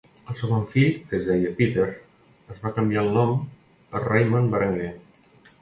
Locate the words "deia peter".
1.31-1.85